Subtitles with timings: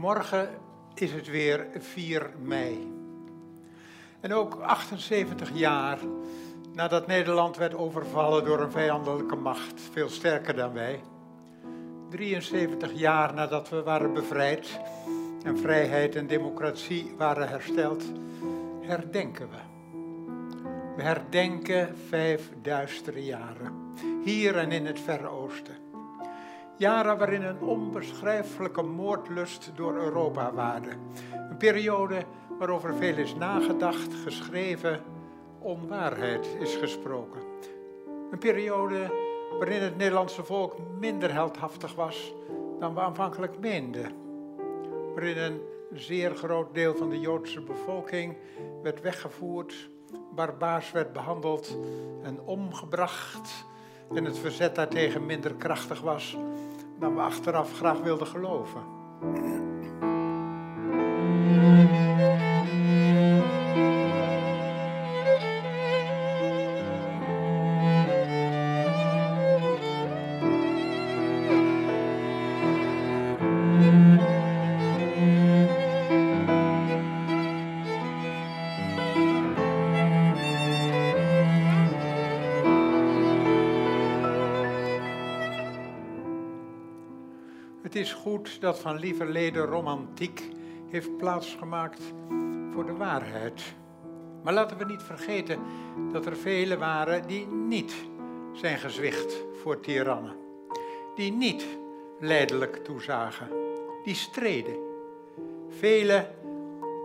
[0.00, 0.48] Morgen
[0.94, 2.92] is het weer 4 mei.
[4.20, 5.98] En ook 78 jaar
[6.72, 11.00] nadat Nederland werd overvallen door een vijandelijke macht, veel sterker dan wij.
[12.08, 14.80] 73 jaar nadat we waren bevrijd
[15.44, 18.04] en vrijheid en democratie waren hersteld,
[18.80, 19.60] herdenken we.
[20.96, 25.79] We herdenken vijf duistere jaren, hier en in het Verre Oosten.
[26.80, 30.90] Jaren waarin een onbeschrijfelijke moordlust door Europa waarde.
[31.50, 32.24] Een periode
[32.58, 35.00] waarover veel is nagedacht, geschreven,
[35.58, 37.40] onwaarheid is gesproken.
[38.30, 39.12] Een periode
[39.58, 42.34] waarin het Nederlandse volk minder heldhaftig was
[42.78, 44.12] dan we aanvankelijk meenden.
[45.14, 45.60] Waarin een
[45.92, 48.36] zeer groot deel van de Joodse bevolking
[48.82, 49.90] werd weggevoerd,
[50.34, 51.78] barbaars werd behandeld
[52.22, 53.64] en omgebracht
[54.14, 56.36] en het verzet daartegen minder krachtig was
[57.00, 58.82] dan we achteraf graag wilden geloven.
[88.12, 90.48] Goed dat van lieverlede romantiek
[90.88, 92.02] heeft plaatsgemaakt
[92.72, 93.74] voor de waarheid.
[94.42, 95.58] Maar laten we niet vergeten
[96.12, 97.94] dat er velen waren die niet
[98.52, 100.36] zijn gezwicht voor tirannen.
[101.14, 101.66] Die niet
[102.20, 103.48] leidelijk toezagen.
[104.04, 104.76] Die streden.
[105.68, 106.28] Velen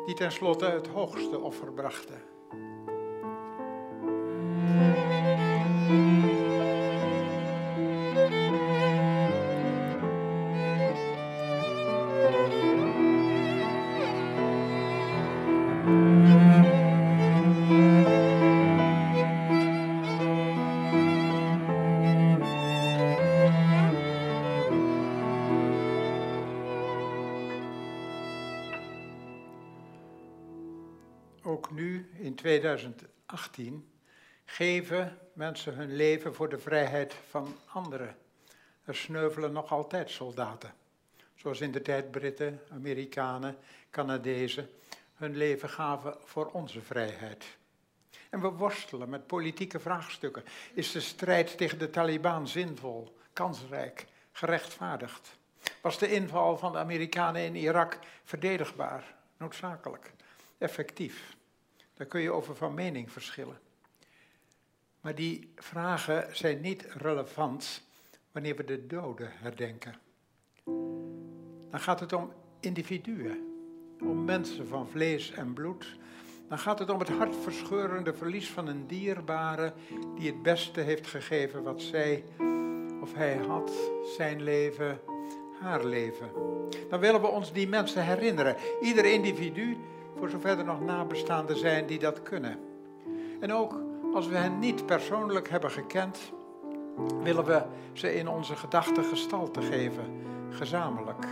[0.06, 2.22] die tenslotte het hoogste offer brachten.
[35.34, 38.18] Mensen hun leven voor de vrijheid van anderen.
[38.84, 40.74] Er sneuvelen nog altijd soldaten.
[41.36, 43.58] Zoals in de tijd Britten, Amerikanen,
[43.90, 44.70] Canadezen
[45.16, 47.46] hun leven gaven voor onze vrijheid.
[48.30, 50.44] En we worstelen met politieke vraagstukken.
[50.74, 55.38] Is de strijd tegen de Taliban zinvol, kansrijk, gerechtvaardigd?
[55.82, 60.14] Was de inval van de Amerikanen in Irak verdedigbaar, noodzakelijk,
[60.58, 61.36] effectief?
[61.94, 63.60] Daar kun je over van mening verschillen.
[65.06, 67.82] Maar die vragen zijn niet relevant
[68.32, 69.96] wanneer we de doden herdenken.
[71.72, 73.38] Dan gaat het om individuen,
[74.00, 75.98] om mensen van vlees en bloed.
[76.50, 79.74] Dan gaat het om het hartverscheurende verlies van een dierbare
[80.16, 82.24] die het beste heeft gegeven wat zij
[83.02, 83.72] of hij had,
[84.18, 85.00] zijn leven,
[85.62, 86.30] haar leven.
[86.90, 88.56] Dan willen we ons die mensen herinneren.
[88.82, 89.78] Ieder individu,
[90.18, 92.75] voor zover er nog nabestaanden zijn die dat kunnen.
[93.40, 93.82] En ook
[94.14, 96.34] als we hen niet persoonlijk hebben gekend,
[97.24, 97.62] willen we
[97.94, 100.04] ze in onze gedachten gestalte geven,
[100.50, 101.28] gezamenlijk.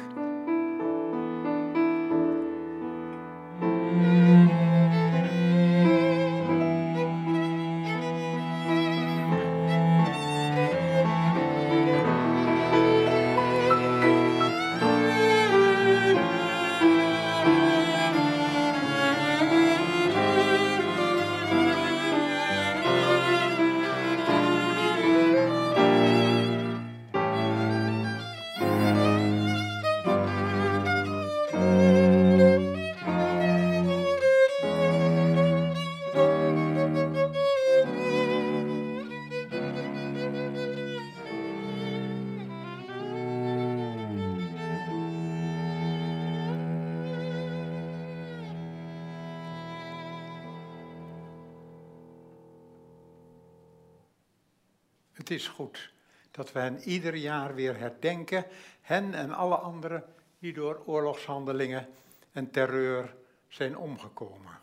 [56.53, 58.45] We hen ieder jaar weer herdenken,
[58.81, 60.03] hen en alle anderen
[60.39, 61.88] die door oorlogshandelingen
[62.31, 63.15] en terreur
[63.48, 64.60] zijn omgekomen.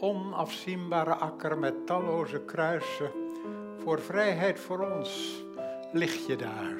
[0.00, 3.10] Onafzienbare akker met talloze kruisen,
[3.78, 5.42] voor vrijheid voor ons
[5.92, 6.74] lig je daar.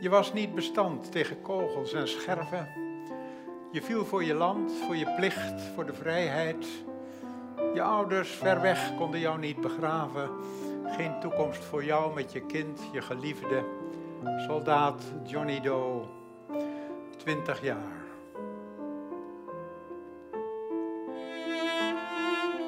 [0.00, 2.68] Je was niet bestand tegen kogels en scherven.
[3.72, 6.66] Je viel voor je land, voor je plicht, voor de vrijheid.
[7.74, 10.30] Je ouders ver weg konden jou niet begraven.
[10.96, 13.64] Geen toekomst voor jou met je kind, je geliefde,
[14.46, 16.02] soldaat Johnny Doe.
[17.16, 18.00] 20 jaar.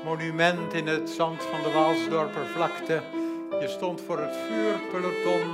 [0.05, 3.03] Monument in het zand van de Waalsdorpervlakte.
[3.61, 5.49] Je stond voor het vuurpeloton.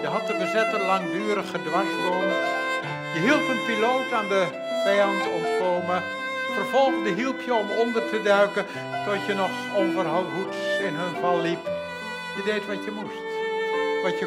[0.00, 2.44] Je had de bezetter langdurig gedwarsboomd.
[3.14, 4.46] Je hielp een piloot aan de
[4.84, 6.02] vijand ontkomen.
[6.52, 8.66] Vervolgde hielp je om onder te duiken
[9.04, 11.73] tot je nog onverhoeds in hun val liep.
[12.36, 13.22] Je deed wat je moest,
[14.02, 14.18] wat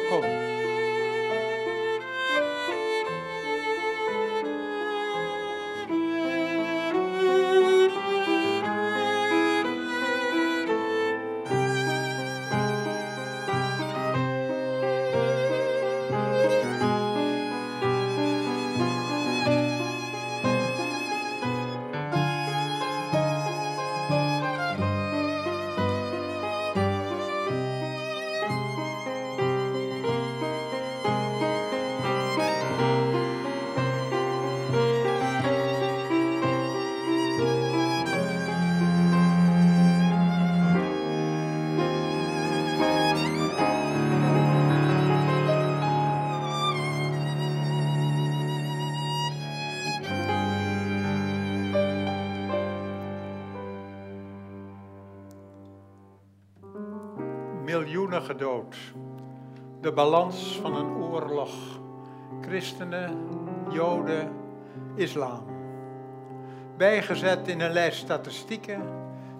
[58.28, 58.76] gedood.
[59.80, 61.50] De balans van een oorlog.
[62.40, 63.16] Christenen,
[63.70, 64.28] Joden,
[64.94, 65.42] islam.
[66.76, 68.82] Bijgezet in een lijst statistieken.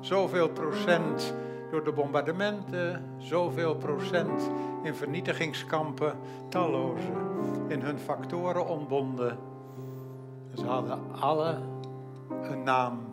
[0.01, 1.35] Zoveel procent
[1.71, 4.51] door de bombardementen, zoveel procent
[4.83, 6.19] in vernietigingskampen,
[6.49, 7.13] talloze
[7.69, 9.39] in hun factoren ontbonden.
[10.55, 11.59] Ze hadden alle
[12.43, 13.08] een naam.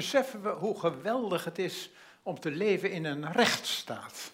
[0.00, 1.90] Beseffen we hoe geweldig het is
[2.22, 4.32] om te leven in een rechtsstaat.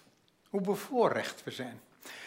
[0.49, 1.81] Hoe bevoorrecht we zijn.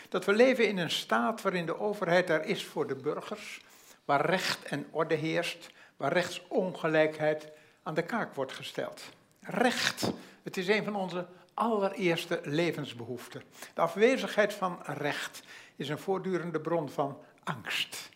[0.09, 3.61] Dat we leven in een staat waarin de overheid er is voor de burgers,
[4.05, 7.49] waar recht en orde heerst, waar rechtsongelijkheid
[7.83, 9.03] aan de kaak wordt gesteld.
[9.41, 10.13] Recht,
[10.43, 13.43] het is een van onze allereerste levensbehoeften.
[13.75, 15.43] De afwezigheid van recht
[15.77, 18.09] is een voortdurende bron van angst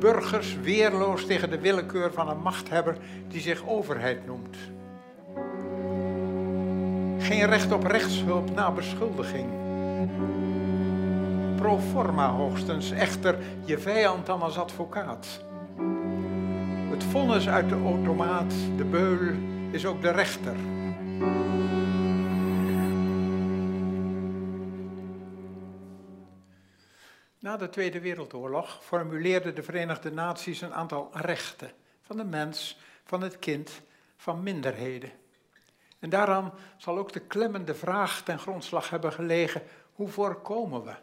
[0.00, 2.96] burgers weerloos tegen de willekeur van een machthebber
[3.28, 4.56] die zich overheid noemt.
[7.18, 9.48] Geen recht op rechtshulp na beschuldiging.
[11.56, 15.44] Pro forma hoogstens, echter je vijand dan als advocaat.
[16.90, 19.34] Het vonnis uit de automaat, de beul,
[19.70, 20.56] is ook de rechter.
[27.40, 31.70] Na de Tweede Wereldoorlog formuleerden de Verenigde Naties een aantal rechten
[32.02, 33.80] van de mens, van het kind,
[34.16, 35.10] van minderheden.
[35.98, 40.94] En daaraan zal ook de klemmende vraag ten grondslag hebben gelegen: hoe voorkomen we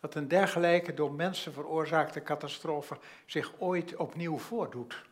[0.00, 5.04] dat een dergelijke door mensen veroorzaakte catastrofe zich ooit opnieuw voordoet?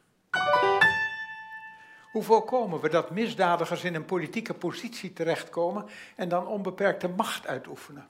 [2.12, 8.08] Hoe voorkomen we dat misdadigers in een politieke positie terechtkomen en dan onbeperkte macht uitoefenen?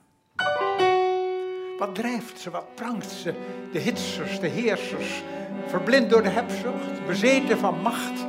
[1.77, 3.33] Wat drijft ze, wat prangt ze?
[3.71, 5.23] De hitsers, de heersers,
[5.67, 8.25] verblind door de hebzucht, bezeten van macht.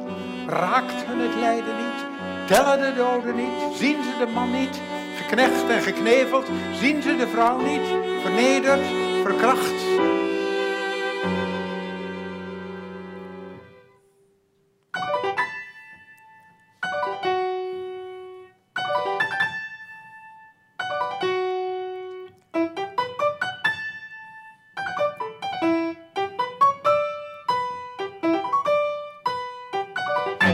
[0.47, 2.05] Raakt hun het lijden niet?
[2.47, 3.77] Tellen de doden niet?
[3.77, 4.81] Zien ze de man niet?
[5.17, 7.87] Geknecht en gekneveld, zien ze de vrouw niet?
[8.23, 8.87] Vernederd,
[9.23, 9.85] verkracht.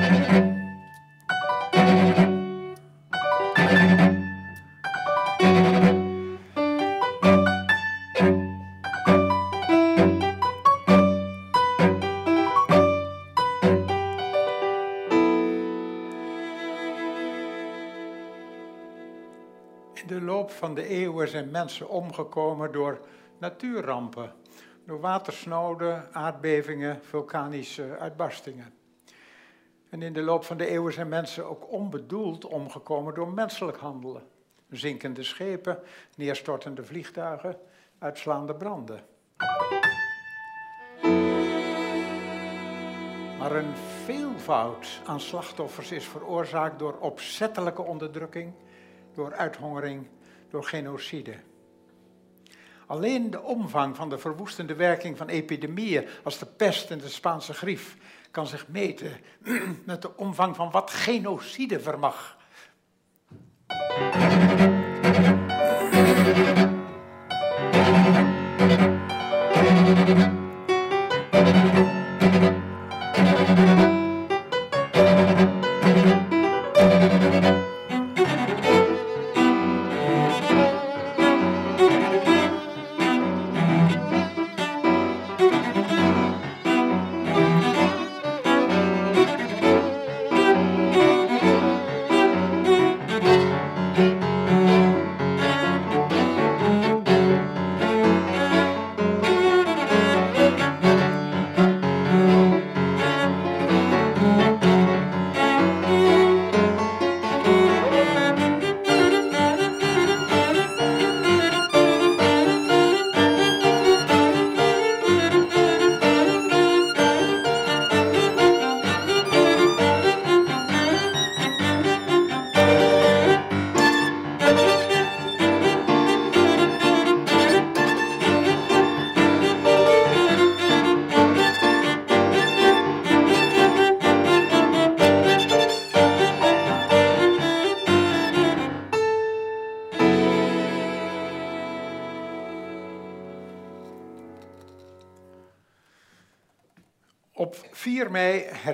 [0.03, 0.09] De
[20.21, 23.01] loop van de eeuwen zijn mensen omgekomen door
[23.39, 24.33] natuurrampen,
[24.87, 28.82] door watersnoden, aardbevingen, vulkanische uitbarstingen.
[29.93, 34.23] En in de loop van de eeuwen zijn mensen ook onbedoeld omgekomen door menselijk handelen.
[34.71, 35.79] Zinkende schepen,
[36.17, 37.59] neerstortende vliegtuigen,
[37.99, 39.05] uitslaande branden.
[43.39, 48.53] Maar een veelvoud aan slachtoffers is veroorzaakt door opzettelijke onderdrukking,
[49.15, 50.07] door uithongering,
[50.51, 51.35] door genocide.
[52.87, 57.55] Alleen de omvang van de verwoestende werking van epidemieën als de pest en de Spaanse
[57.55, 57.97] grief
[58.33, 59.21] kan zich meten
[59.87, 62.37] met de omvang van wat genocide vermag.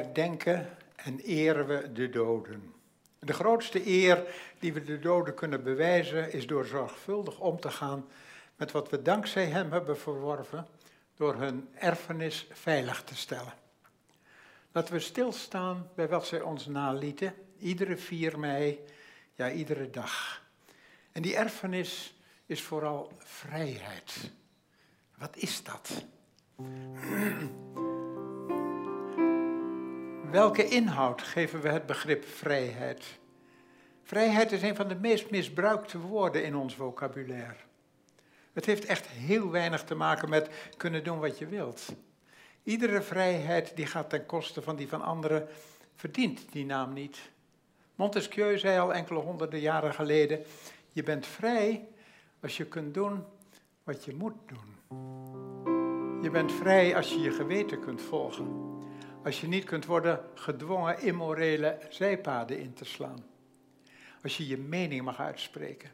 [0.08, 2.74] Herdenken en eren we de doden.
[3.18, 4.24] De grootste eer
[4.58, 8.06] die we de doden kunnen bewijzen is door zorgvuldig om te gaan
[8.56, 10.66] met wat we dankzij hem hebben verworven
[11.16, 13.52] door hun erfenis veilig te stellen.
[14.72, 18.80] Laten we stilstaan bij wat zij ons nalieten, iedere 4 mei,
[19.34, 20.42] ja iedere dag.
[21.12, 24.30] En die erfenis is vooral vrijheid.
[25.16, 26.04] Wat is dat?
[30.30, 33.18] Welke inhoud geven we het begrip vrijheid?
[34.02, 37.56] Vrijheid is een van de meest misbruikte woorden in ons vocabulaire.
[38.52, 41.94] Het heeft echt heel weinig te maken met kunnen doen wat je wilt.
[42.62, 45.48] Iedere vrijheid die gaat ten koste van die van anderen
[45.94, 47.30] verdient die naam niet.
[47.94, 50.42] Montesquieu zei al enkele honderden jaren geleden:
[50.92, 51.88] Je bent vrij
[52.40, 53.24] als je kunt doen
[53.84, 54.76] wat je moet doen.
[56.22, 58.67] Je bent vrij als je je geweten kunt volgen
[59.28, 63.24] als je niet kunt worden gedwongen immorele zijpaden in te slaan.
[64.22, 65.90] Als je je mening mag uitspreken.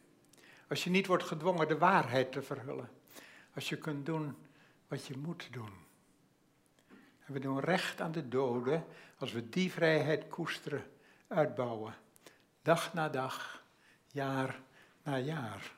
[0.68, 2.90] Als je niet wordt gedwongen de waarheid te verhullen.
[3.55, 4.37] Als je kunt doen
[4.88, 5.73] wat je moet doen.
[7.27, 8.85] En we doen recht aan de doden
[9.18, 10.85] als we die vrijheid koesteren,
[11.29, 11.94] uitbouwen.
[12.62, 13.64] Dag na dag,
[14.07, 14.61] jaar
[15.03, 15.73] na jaar.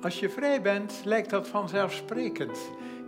[0.00, 2.58] Als je vrij bent, lijkt dat vanzelfsprekend.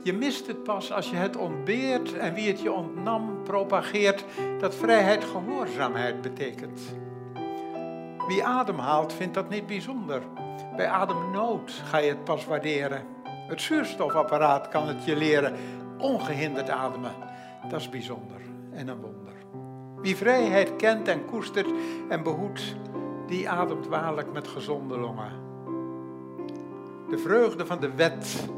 [0.05, 4.25] Je mist het pas als je het ontbeert en wie het je ontnam propageert
[4.61, 6.81] dat vrijheid gehoorzaamheid betekent.
[8.27, 10.23] Wie ademhaalt vindt dat niet bijzonder.
[10.77, 13.03] Bij ademnood ga je het pas waarderen.
[13.25, 15.55] Het zuurstofapparaat kan het je leren.
[15.99, 17.15] Ongehinderd ademen,
[17.69, 18.41] dat is bijzonder
[18.73, 19.35] en een wonder.
[20.01, 21.69] Wie vrijheid kent en koestert
[22.09, 22.77] en behoedt,
[23.27, 25.33] die ademt waarlijk met gezonde longen.
[27.11, 28.49] De vreugde van de wet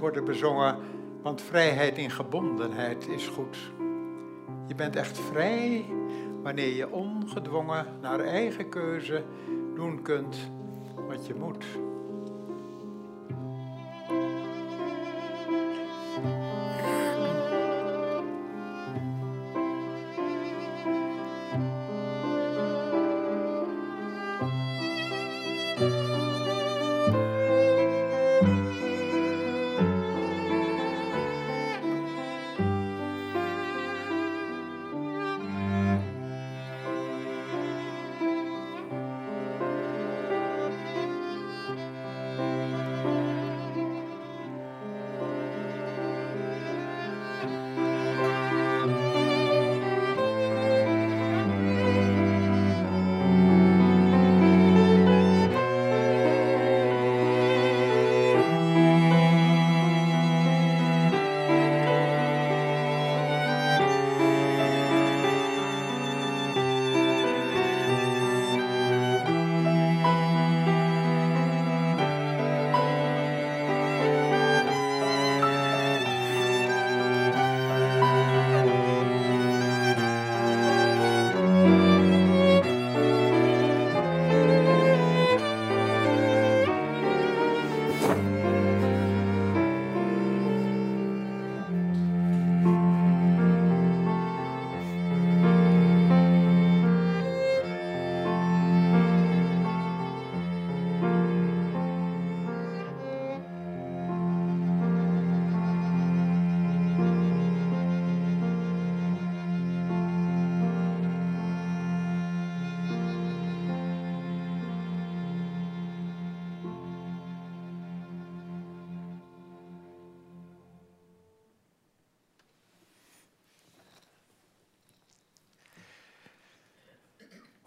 [0.00, 0.76] worden bezongen,
[1.22, 3.72] want vrijheid in gebondenheid is goed.
[4.66, 5.84] Je bent echt vrij
[6.42, 9.24] wanneer je ongedwongen naar eigen keuze
[9.74, 10.50] doen kunt
[11.08, 11.64] wat je moet.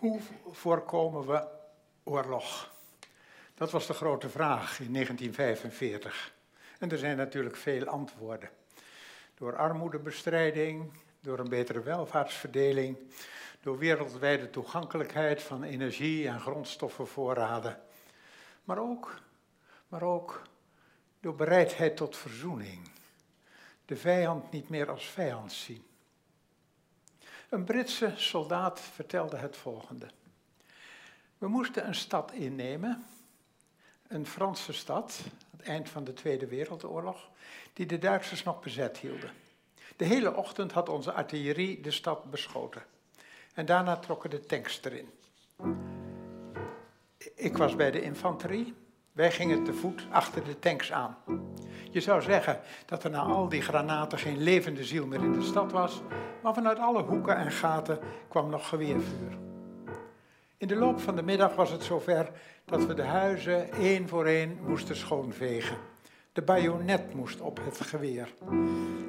[0.03, 1.47] Hoe voorkomen we
[2.03, 2.71] oorlog?
[3.55, 6.33] Dat was de grote vraag in 1945.
[6.79, 8.49] En er zijn natuurlijk veel antwoorden.
[9.35, 12.97] Door armoedebestrijding, door een betere welvaartsverdeling,
[13.61, 17.81] door wereldwijde toegankelijkheid van energie en grondstoffenvoorraden.
[18.63, 19.19] Maar ook,
[19.87, 20.41] maar ook
[21.19, 22.89] door bereidheid tot verzoening.
[23.85, 25.85] De vijand niet meer als vijand zien.
[27.53, 30.07] Een Britse soldaat vertelde het volgende.
[31.37, 33.05] We moesten een stad innemen,
[34.07, 35.19] een Franse stad,
[35.51, 37.29] het eind van de Tweede Wereldoorlog,
[37.73, 39.31] die de Duitsers nog bezet hielden.
[39.95, 42.83] De hele ochtend had onze artillerie de stad beschoten.
[43.53, 45.09] En daarna trokken de tanks erin.
[47.35, 48.73] Ik was bij de infanterie.
[49.11, 51.17] Wij gingen te voet achter de tanks aan.
[51.93, 55.41] Je zou zeggen dat er na al die granaten geen levende ziel meer in de
[55.41, 56.01] stad was,
[56.41, 59.37] maar vanuit alle hoeken en gaten kwam nog geweervuur.
[60.57, 62.31] In de loop van de middag was het zover
[62.65, 65.77] dat we de huizen één voor één moesten schoonvegen.
[66.31, 68.33] De bajonet moest op het geweer.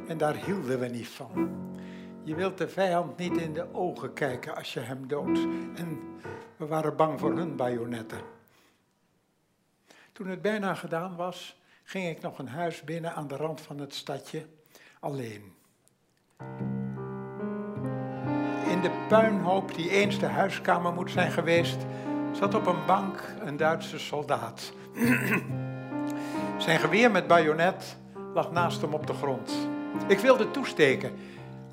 [0.09, 1.51] En daar hielden we niet van.
[2.23, 5.39] Je wilt de vijand niet in de ogen kijken als je hem doodt.
[5.75, 5.99] En
[6.57, 8.21] we waren bang voor hun bajonetten.
[10.13, 13.79] Toen het bijna gedaan was, ging ik nog een huis binnen aan de rand van
[13.79, 14.47] het stadje,
[15.01, 15.55] alleen.
[18.67, 21.77] In de puinhoop die eens de huiskamer moet zijn geweest,
[22.33, 24.73] zat op een bank een Duitse soldaat.
[26.59, 27.97] Zijn geweer met bajonet
[28.35, 29.69] lag naast hem op de grond.
[30.07, 31.15] Ik wilde toesteken,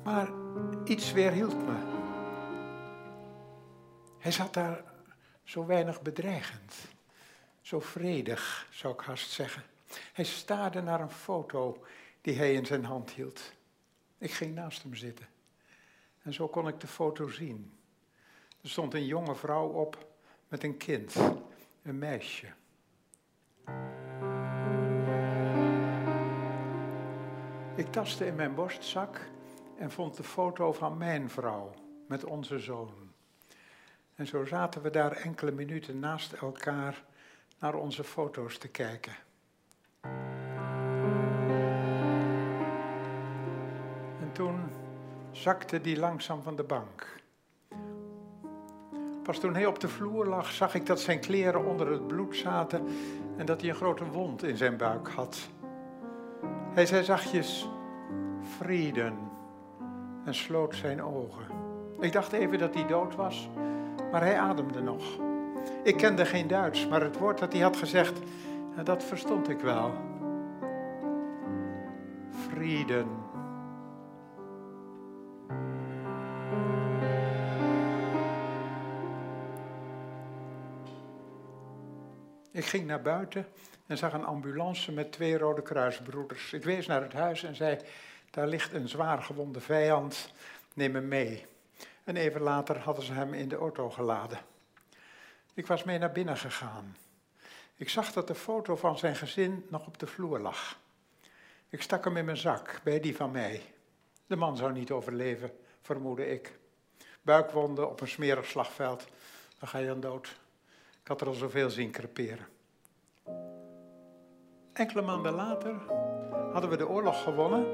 [0.04, 0.28] maar
[0.84, 1.74] iets weerhield me.
[4.18, 4.84] Hij zat daar
[5.44, 6.74] zo weinig bedreigend,
[7.60, 9.62] zo vredig, zou ik haast zeggen.
[10.12, 11.84] Hij staarde naar een foto
[12.20, 13.52] die hij in zijn hand hield.
[14.18, 15.26] Ik ging naast hem zitten.
[16.22, 17.78] En zo kon ik de foto zien.
[18.62, 20.06] Er stond een jonge vrouw op
[20.48, 21.14] met een kind,
[21.82, 22.46] een meisje.
[27.76, 29.20] Ik tastte in mijn borstzak
[29.78, 31.74] en vond de foto van mijn vrouw
[32.06, 32.92] met onze zoon.
[34.14, 37.04] En zo zaten we daar enkele minuten naast elkaar
[37.58, 39.16] naar onze foto's te kijken.
[44.32, 44.60] En toen
[45.30, 47.20] zakte die langzaam van de bank.
[49.22, 52.36] Pas toen hij op de vloer lag, zag ik dat zijn kleren onder het bloed
[52.36, 52.86] zaten
[53.36, 55.48] en dat hij een grote wond in zijn buik had.
[56.74, 57.68] Hij zei zachtjes,
[58.56, 59.14] Frieden,
[60.24, 61.46] en sloot zijn ogen.
[62.00, 63.48] Ik dacht even dat hij dood was,
[64.12, 65.02] maar hij ademde nog.
[65.82, 68.18] Ik kende geen Duits, maar het woord dat hij had gezegd,
[68.84, 69.92] dat verstond ik wel.
[72.30, 73.30] Frieden.
[82.62, 83.46] Ik ging naar buiten
[83.86, 86.52] en zag een ambulance met twee Rode Kruisbroeders.
[86.52, 87.78] Ik wees naar het huis en zei:
[88.30, 90.32] Daar ligt een zwaar gewonde vijand,
[90.74, 91.46] neem hem mee.
[92.04, 94.38] En even later hadden ze hem in de auto geladen.
[95.54, 96.96] Ik was mee naar binnen gegaan.
[97.76, 100.78] Ik zag dat de foto van zijn gezin nog op de vloer lag.
[101.68, 103.62] Ik stak hem in mijn zak, bij die van mij.
[104.26, 106.58] De man zou niet overleven, vermoedde ik.
[107.22, 109.06] Buikwonden op een smerig slagveld,
[109.58, 110.40] dan ga je dan dood.
[111.02, 112.46] Ik had er al zoveel zien creperen.
[114.72, 115.74] Enkele maanden later
[116.52, 117.66] hadden we de oorlog gewonnen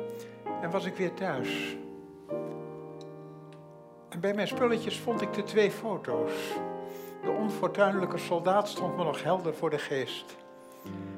[0.60, 1.76] en was ik weer thuis.
[4.08, 6.32] En bij mijn spulletjes vond ik de twee foto's.
[7.22, 10.36] De onfortuinlijke soldaat stond me nog helder voor de geest.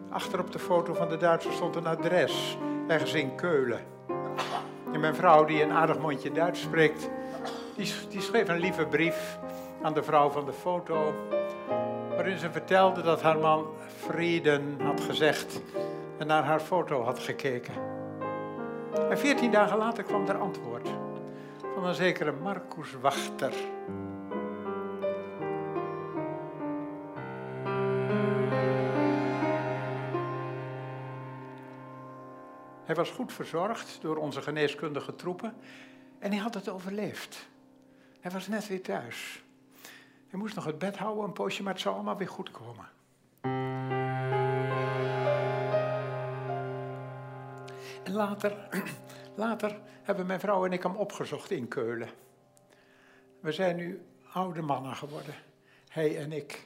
[0.09, 2.57] Achter op de foto van de Duitser stond een adres,
[2.89, 3.85] ergens in Keulen.
[4.93, 7.09] En mijn vrouw, die een aardig mondje Duits spreekt,
[7.77, 9.39] die, die schreef een lieve brief
[9.83, 11.15] aan de vrouw van de foto
[12.21, 15.61] waarin ze vertelde dat haar man Frieden had gezegd
[16.19, 17.75] en naar haar foto had gekeken.
[19.11, 20.89] En veertien dagen later kwam er antwoord
[21.75, 23.53] van een zekere Marcus Wachter.
[32.85, 35.55] Hij was goed verzorgd door onze geneeskundige troepen
[36.19, 37.49] en hij had het overleefd.
[38.21, 39.43] Hij was net weer thuis.
[40.31, 42.89] Hij moest nog het bed houden een poosje, maar het zou allemaal weer goed komen.
[48.05, 48.69] En later,
[49.35, 52.09] later hebben mijn vrouw en ik hem opgezocht in Keulen.
[53.41, 55.35] We zijn nu oude mannen geworden,
[55.89, 56.63] hij en ik.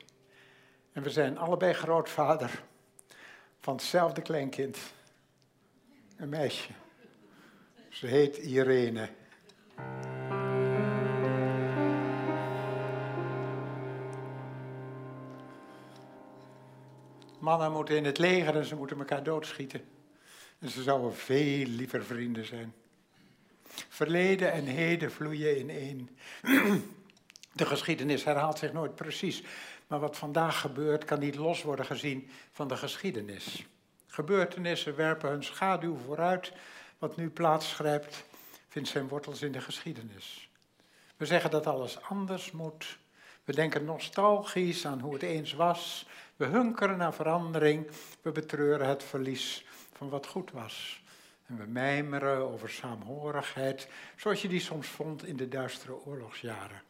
[0.93, 2.63] En we zijn allebei grootvader
[3.61, 4.79] van hetzelfde kleinkind.
[6.17, 6.71] Een meisje.
[7.89, 9.09] Ze heet Irene.
[17.45, 19.85] Mannen moeten in het leger en ze moeten elkaar doodschieten.
[20.59, 22.75] En ze zouden veel liever vrienden zijn.
[23.89, 26.09] Verleden en heden vloeien in één.
[27.53, 29.43] De geschiedenis herhaalt zich nooit precies,
[29.87, 33.67] maar wat vandaag gebeurt kan niet los worden gezien van de geschiedenis.
[34.07, 36.53] Gebeurtenissen werpen hun schaduw vooruit.
[36.99, 38.25] Wat nu plaatsgrijpt,
[38.69, 40.49] vindt zijn wortels in de geschiedenis.
[41.17, 42.99] We zeggen dat alles anders moet.
[43.45, 46.07] We denken nostalgisch aan hoe het eens was.
[46.37, 47.87] We hunkeren naar verandering.
[48.23, 51.03] We betreuren het verlies van wat goed was.
[51.47, 56.83] En we mijmeren over saamhorigheid, zoals je die soms vond in de duistere oorlogsjaren.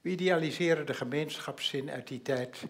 [0.00, 2.62] We idealiseren de gemeenschapszin uit die tijd.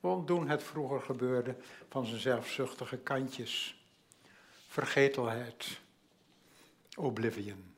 [0.00, 1.54] We ontdoen het vroeger gebeurde
[1.88, 3.84] van zijn zelfzuchtige kantjes.
[4.68, 5.80] Vergetelheid.
[6.96, 7.74] Oblivion.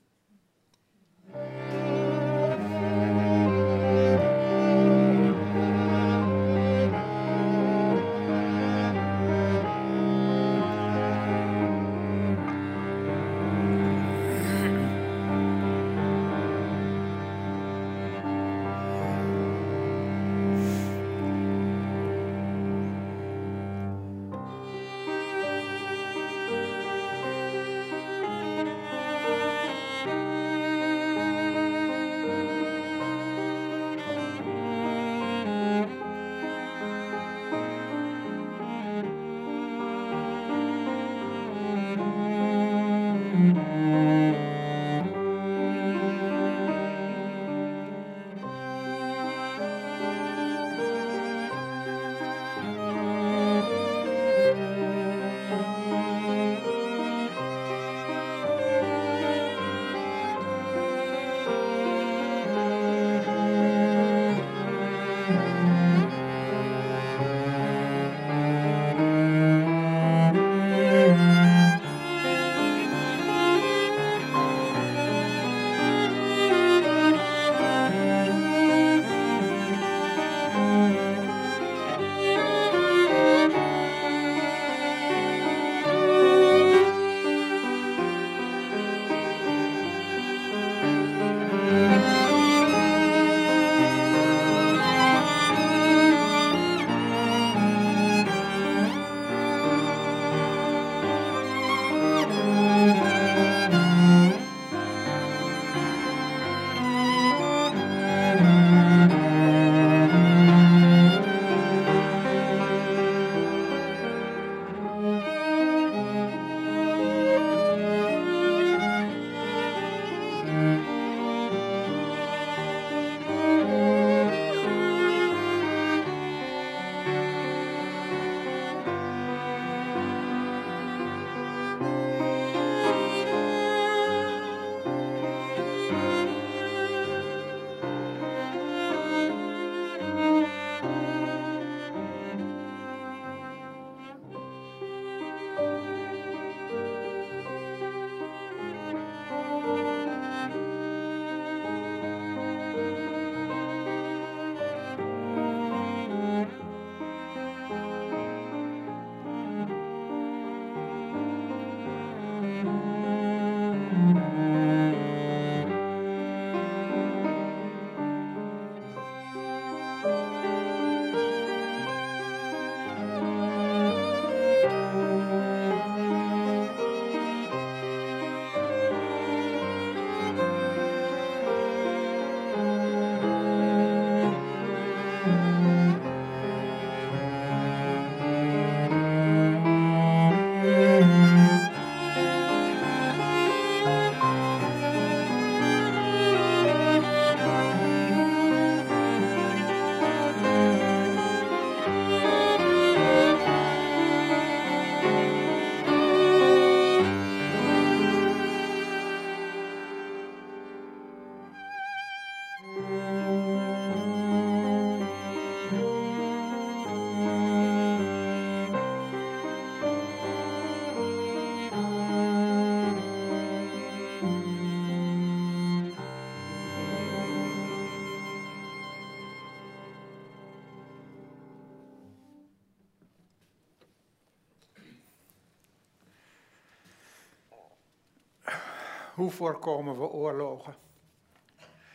[239.23, 240.75] Hoe voorkomen we oorlogen?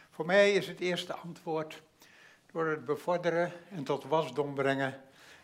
[0.09, 1.81] Voor mij is het eerste antwoord
[2.51, 5.01] door het bevorderen en tot wasdom brengen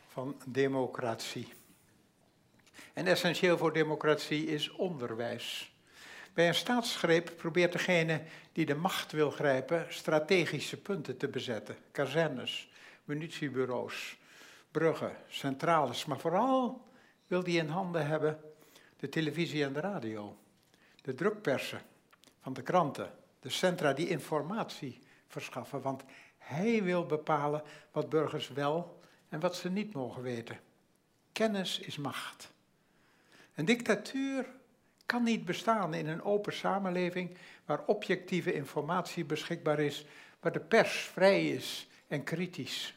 [0.07, 1.53] van democratie.
[2.93, 5.75] En essentieel voor democratie is onderwijs.
[6.33, 8.21] Bij een staatsgreep probeert degene
[8.51, 11.75] die de macht wil grijpen strategische punten te bezetten.
[11.91, 12.71] Kazernes,
[13.03, 14.17] munitiebureaus,
[14.71, 16.05] bruggen, centrales.
[16.05, 16.87] Maar vooral
[17.27, 18.39] wil hij in handen hebben
[18.97, 20.37] de televisie en de radio.
[21.03, 21.81] De drukpersen
[22.41, 25.81] van de kranten, de centra die informatie verschaffen.
[25.81, 26.03] Want
[26.37, 30.59] hij wil bepalen wat burgers wel en wat ze niet mogen weten.
[31.31, 32.51] Kennis is macht.
[33.55, 34.45] Een dictatuur
[35.05, 40.05] kan niet bestaan in een open samenleving waar objectieve informatie beschikbaar is,
[40.39, 42.95] waar de pers vrij is en kritisch.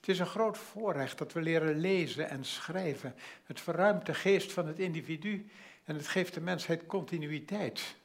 [0.00, 3.14] Het is een groot voorrecht dat we leren lezen en schrijven.
[3.44, 5.50] Het verruimt de geest van het individu
[5.84, 7.96] en het geeft de mensheid continuïteit.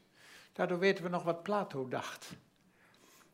[0.54, 2.36] Daardoor weten we nog wat Plato dacht.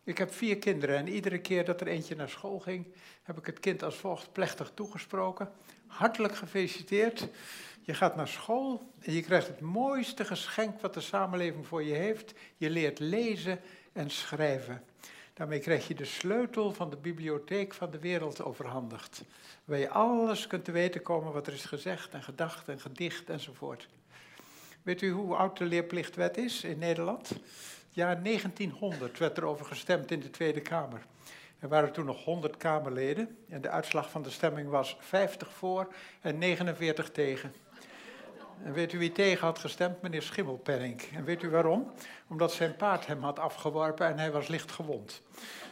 [0.03, 2.87] Ik heb vier kinderen en iedere keer dat er eentje naar school ging,
[3.23, 5.51] heb ik het kind als volgt plechtig toegesproken.
[5.87, 7.27] Hartelijk gefeliciteerd.
[7.81, 11.93] Je gaat naar school en je krijgt het mooiste geschenk wat de samenleving voor je
[11.93, 12.33] heeft.
[12.57, 13.59] Je leert lezen
[13.93, 14.83] en schrijven.
[15.33, 19.23] Daarmee krijg je de sleutel van de bibliotheek van de wereld overhandigd.
[19.65, 23.29] Waar je alles kunt te weten komen wat er is gezegd en gedacht en gedicht
[23.29, 23.87] enzovoort.
[24.83, 27.31] Weet u hoe oud de leerplichtwet is in Nederland?
[27.89, 31.01] Jaar 1900 werd er over gestemd in de Tweede Kamer.
[31.59, 35.93] Er waren toen nog 100 Kamerleden en de uitslag van de stemming was 50 voor
[36.21, 37.53] en 49 tegen.
[38.63, 40.01] En weet u wie tegen had gestemd?
[40.01, 41.01] Meneer Schimmelpenning.
[41.15, 41.91] En weet u waarom?
[42.27, 45.21] Omdat zijn paard hem had afgeworpen en hij was licht gewond.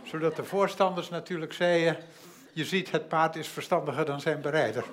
[0.03, 1.97] Zodat de voorstanders natuurlijk zeiden,
[2.53, 4.86] je ziet het paard is verstandiger dan zijn berijder.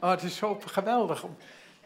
[0.00, 1.24] Oh, het is zo geweldig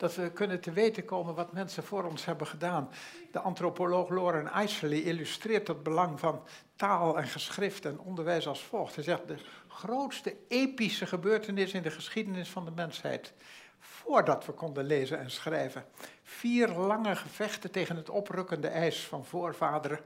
[0.03, 2.91] dat we kunnen te weten komen wat mensen voor ons hebben gedaan.
[3.31, 6.43] De antropoloog Loren Eiseley illustreert het belang van
[6.77, 8.95] taal en geschrift en onderwijs als volgt.
[8.95, 9.37] Hij zegt, de
[9.69, 13.33] grootste epische gebeurtenis in de geschiedenis van de mensheid
[13.79, 15.85] voordat we konden lezen en schrijven.
[16.23, 20.01] Vier lange gevechten tegen het oprukkende ijs van voorvaderen,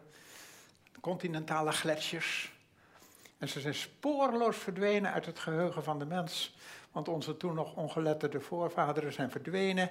[1.01, 2.53] continentale gletsjers.
[3.39, 6.57] En ze zijn spoorloos verdwenen uit het geheugen van de mens,
[6.97, 9.91] want onze toen nog ongeletterde voorvaderen zijn verdwenen.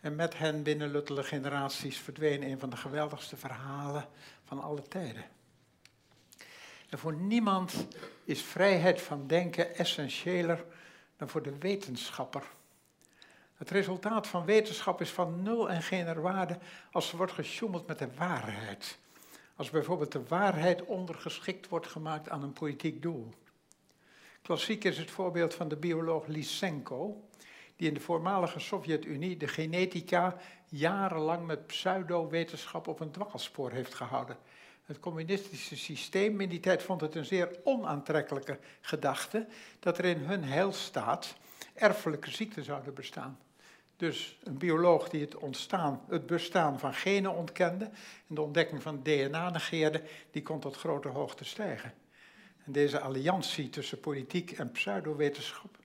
[0.00, 4.06] En met hen binnen luttele generaties verdween een van de geweldigste verhalen
[4.44, 5.24] van alle tijden.
[6.88, 7.86] En voor niemand
[8.24, 10.64] is vrijheid van denken essentiëler
[11.16, 12.42] dan voor de wetenschapper
[13.56, 16.58] het resultaat van wetenschap is van nul en geen waarde
[16.92, 18.98] als er wordt gesjoemeld met de waarheid.
[19.56, 23.34] Als bijvoorbeeld de waarheid ondergeschikt wordt gemaakt aan een politiek doel.
[24.48, 27.24] Klassiek is het voorbeeld van de bioloog Lysenko,
[27.76, 30.36] die in de voormalige Sovjet-Unie de genetica
[30.66, 34.36] jarenlang met pseudo-wetenschap op een dwaalspoor heeft gehouden.
[34.84, 39.46] Het communistische systeem in die tijd vond het een zeer onaantrekkelijke gedachte
[39.80, 41.36] dat er in hun heilstaat
[41.74, 43.38] erfelijke ziekten zouden bestaan.
[43.96, 47.84] Dus een bioloog die het, ontstaan, het bestaan van genen ontkende
[48.28, 51.92] en de ontdekking van DNA negeerde, die kon tot grote hoogte stijgen.
[52.70, 55.76] Deze alliantie tussen politiek en pseudowetenschap,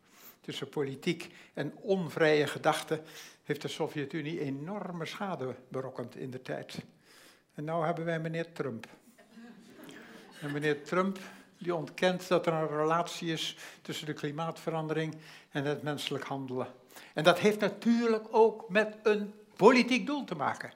[0.41, 3.01] tussen politiek en onvrije gedachten,
[3.43, 6.77] heeft de Sovjet-Unie enorme schade berokkend in de tijd.
[7.53, 8.87] En nu hebben wij meneer Trump.
[10.41, 11.19] En meneer Trump
[11.57, 15.15] die ontkent dat er een relatie is tussen de klimaatverandering
[15.49, 16.67] en het menselijk handelen.
[17.13, 20.71] En dat heeft natuurlijk ook met een politiek doel te maken.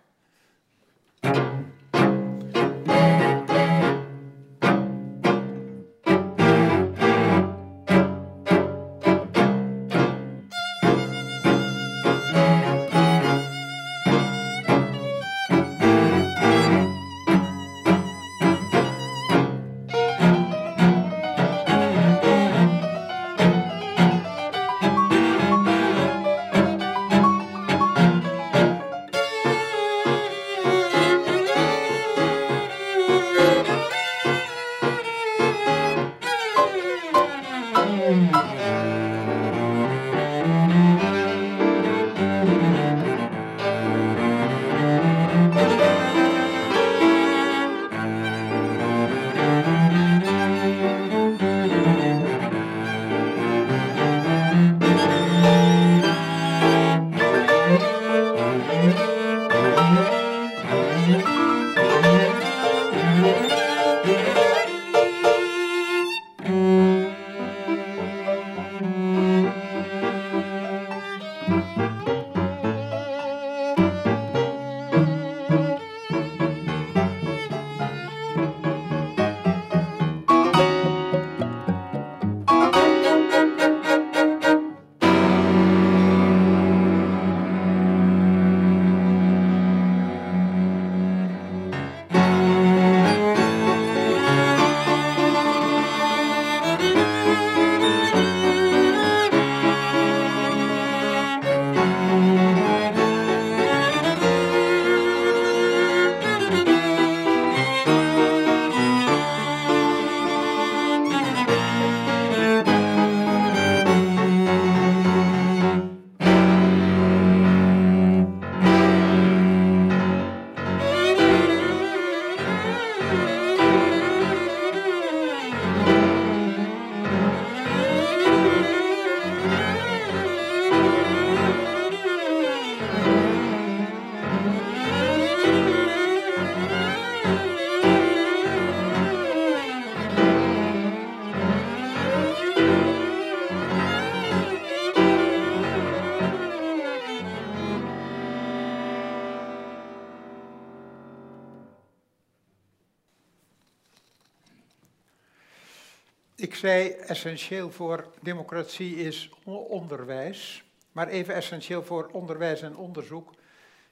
[156.68, 163.34] Zei, essentieel voor democratie is onderwijs, maar even essentieel voor onderwijs en onderzoek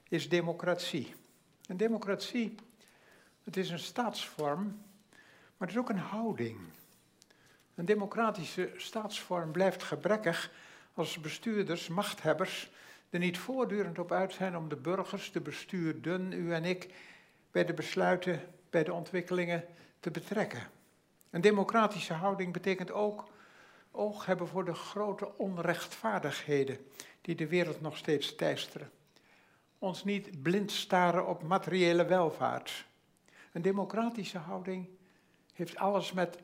[0.10, 1.16] is democratie.
[1.68, 2.56] En democratie,
[3.44, 4.64] het is een staatsvorm,
[5.58, 6.58] maar het is ook een houding.
[7.76, 10.52] Een democratische staatsvorm blijft gebrekkig
[10.94, 12.72] als bestuurders, machthebbers,
[13.10, 16.94] er niet voortdurend op uit zijn om de burgers, de bestuurden, u en ik,
[17.52, 19.66] bij de besluiten, bij de ontwikkelingen
[20.00, 20.75] te betrekken.
[21.36, 23.28] Een democratische houding betekent ook
[23.92, 26.78] oog hebben voor de grote onrechtvaardigheden
[27.22, 28.92] die de wereld nog steeds teisteren.
[29.80, 32.86] Ons niet blind staren op materiële welvaart.
[33.52, 34.90] Een democratische houding
[35.54, 36.38] heeft alles met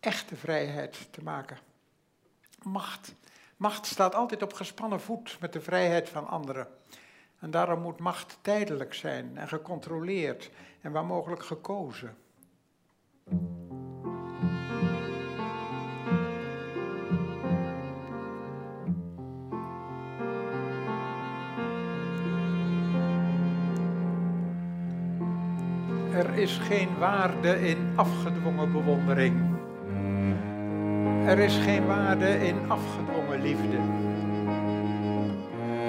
[0.00, 1.58] echte vrijheid te maken.
[2.62, 3.14] Macht.
[3.56, 6.68] Macht staat altijd op gespannen voet met de vrijheid van anderen.
[7.38, 12.16] En daarom moet macht tijdelijk zijn en gecontroleerd en waar mogelijk gekozen.
[26.20, 29.34] Er is geen waarde in afgedwongen bewondering.
[31.26, 33.78] Er is geen waarde in afgedwongen liefde.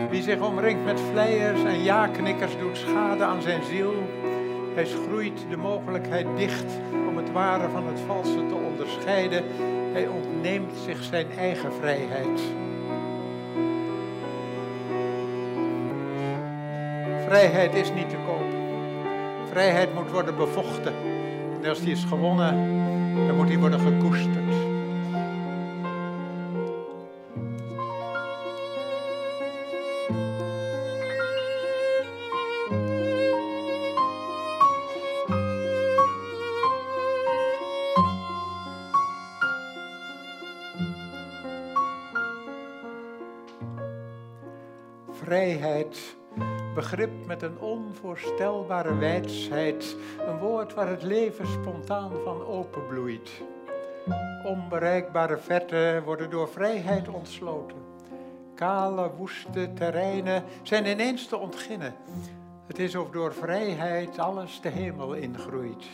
[0.10, 3.94] Wie zich omringt met vleiers en ja-knikkers doet schade aan zijn ziel.
[4.74, 6.80] Hij schroeit de mogelijkheid dicht
[7.10, 9.44] om het ware van het valse te onderscheiden.
[9.94, 12.42] Hij ontneemt zich zijn eigen vrijheid.
[17.26, 18.61] Vrijheid is niet te koop.
[19.52, 20.94] Vrijheid moet worden bevochten.
[21.62, 22.56] En als die is gewonnen,
[23.28, 24.41] dan moet die worden gekoesterd.
[47.42, 49.96] Een onvoorstelbare wijsheid,
[50.28, 53.32] een woord waar het leven spontaan van openbloeit.
[54.46, 57.78] Onbereikbare vetten worden door vrijheid ontsloten.
[58.56, 61.96] Kale, woeste terreinen zijn ineens te ontginnen.
[62.68, 65.86] Het is of door vrijheid alles de hemel ingroeit.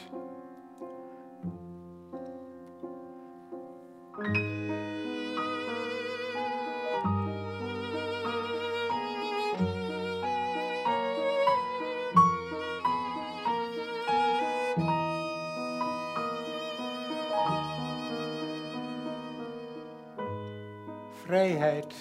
[21.27, 21.93] Vrijheid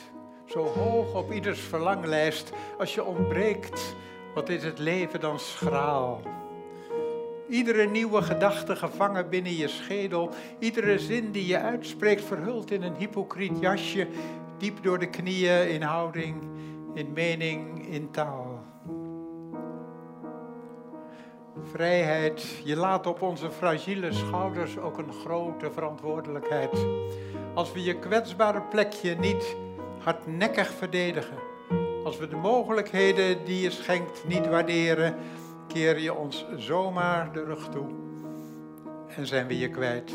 [0.47, 2.53] zo hoog op ieders verlanglijst.
[2.79, 3.97] Als je ontbreekt,
[4.35, 6.21] wat is het leven dan schraal?
[7.49, 12.97] Iedere nieuwe gedachte gevangen binnen je schedel, iedere zin die je uitspreekt verhuld in een
[12.97, 14.09] hypocriet jasje,
[14.59, 16.43] diep door de knieën in houding,
[16.95, 18.56] in mening, in taal.
[21.71, 26.87] Vrijheid, je laat op onze fragiele schouders ook een grote verantwoordelijkheid
[27.57, 29.57] als we je kwetsbare plekje niet
[29.99, 31.37] hardnekkig verdedigen,
[32.05, 35.15] als we de mogelijkheden die je schenkt niet waarderen,
[35.69, 37.87] keer je ons zomaar de rug toe
[39.09, 40.13] en zijn we je kwijt.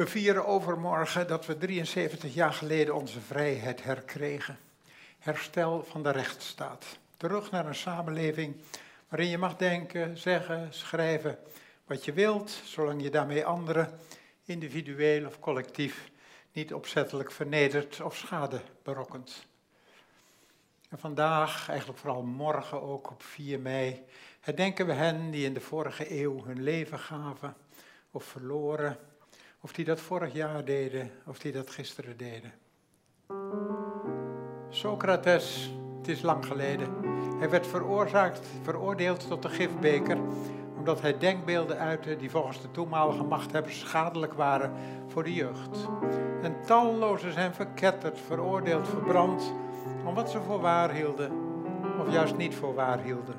[0.00, 4.58] We vieren overmorgen dat we 73 jaar geleden onze vrijheid herkregen.
[5.18, 6.98] Herstel van de rechtsstaat.
[7.16, 8.56] Terug naar een samenleving
[9.08, 11.38] waarin je mag denken, zeggen, schrijven
[11.84, 13.98] wat je wilt, zolang je daarmee anderen,
[14.44, 16.10] individueel of collectief,
[16.52, 19.46] niet opzettelijk vernedert of schade berokkent.
[20.88, 24.04] En vandaag, eigenlijk vooral morgen ook op 4 mei,
[24.40, 27.56] herdenken we hen die in de vorige eeuw hun leven gaven
[28.10, 28.98] of verloren
[29.60, 32.52] of die dat vorig jaar deden, of die dat gisteren deden.
[34.68, 36.88] Socrates, het is lang geleden.
[37.38, 40.18] Hij werd veroorzaakt, veroordeeld tot de gifbeker,
[40.76, 44.72] omdat hij denkbeelden uitte die volgens de toenmalige machthebbers schadelijk waren
[45.06, 45.88] voor de jeugd.
[46.42, 49.54] En tallozen zijn verketterd, veroordeeld, verbrand,
[50.04, 51.32] om wat ze voor waar hielden,
[52.00, 53.34] of juist niet voor waar hielden.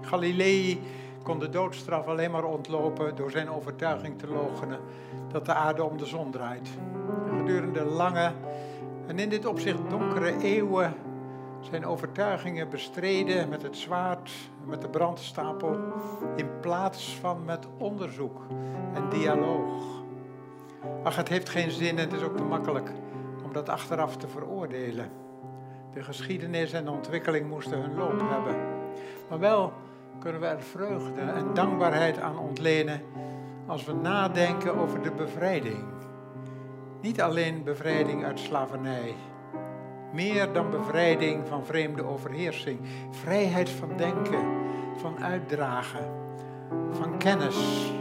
[0.00, 0.80] Galilei
[1.22, 4.80] kon de doodstraf alleen maar ontlopen door zijn overtuiging te logenen
[5.32, 6.68] dat de aarde om de zon draait.
[7.38, 8.32] gedurende lange
[9.06, 10.94] en in dit opzicht donkere eeuwen
[11.60, 14.32] zijn overtuigingen bestreden met het zwaard,
[14.64, 15.78] met de brandstapel,
[16.36, 18.40] in plaats van met onderzoek
[18.94, 19.82] en dialoog.
[21.02, 22.92] Ach, het heeft geen zin en het is ook te makkelijk
[23.44, 25.10] om dat achteraf te veroordelen.
[25.92, 28.56] De geschiedenis en de ontwikkeling moesten hun loop hebben.
[29.28, 29.72] Maar wel
[30.22, 33.02] kunnen we er vreugde en dankbaarheid aan ontlenen
[33.66, 35.84] als we nadenken over de bevrijding.
[37.00, 39.14] Niet alleen bevrijding uit slavernij,
[40.12, 44.44] meer dan bevrijding van vreemde overheersing, vrijheid van denken,
[44.96, 46.10] van uitdragen,
[46.90, 47.92] van kennis.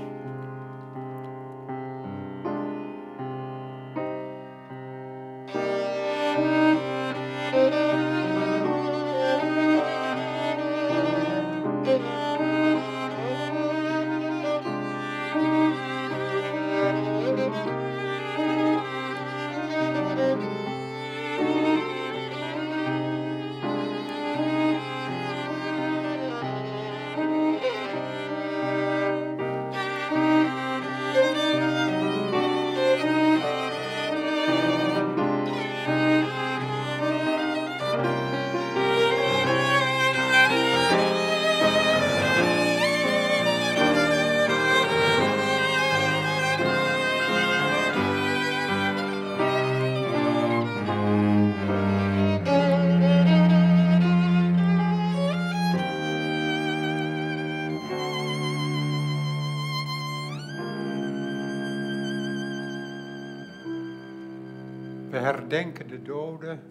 [65.51, 66.61] Herdenken de doden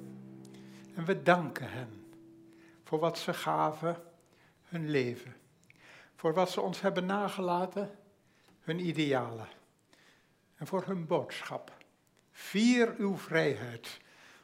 [0.95, 2.14] en we danken hen
[2.85, 3.97] voor wat ze gaven,
[4.62, 5.35] hun leven.
[6.16, 7.91] Voor wat ze ons hebben nagelaten,
[8.61, 9.49] hun idealen.
[10.57, 11.72] En voor hun boodschap.
[12.33, 14.01] Vier uw vrijheid,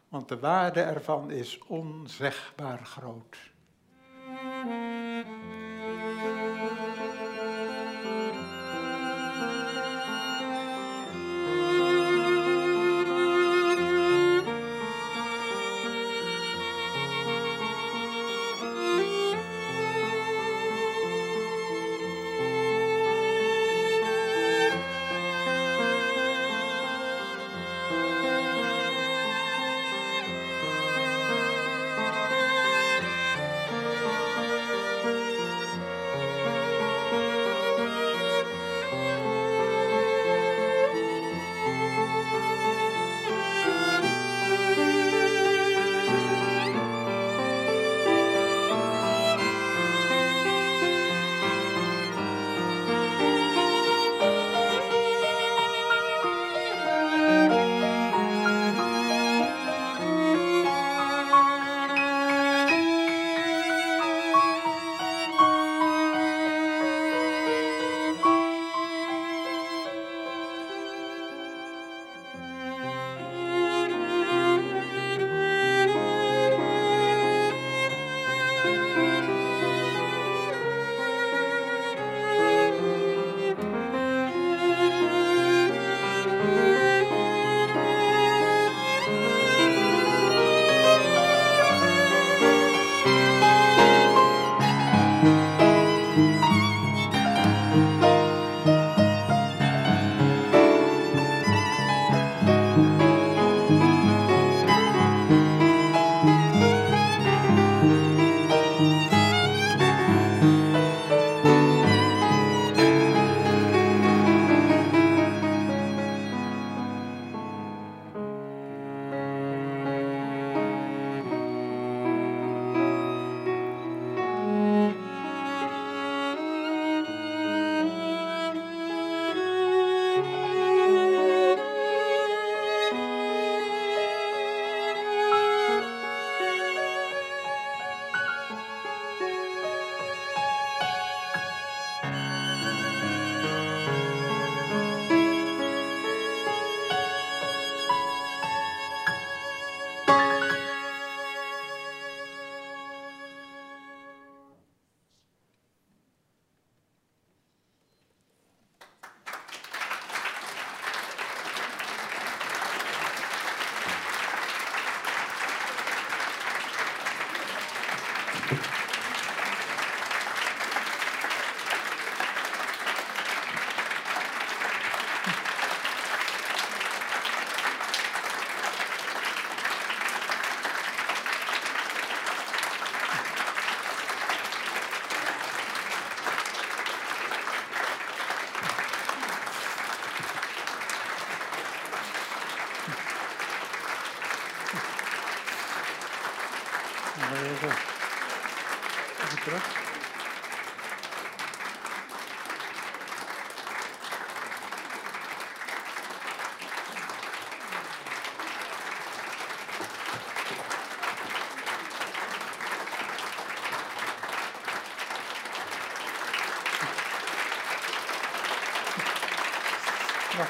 [0.08, 3.36] want de waarde ervan is onzegbaar groot.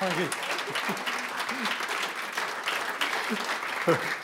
[0.00, 0.16] Nog een
[3.84, 4.15] keer.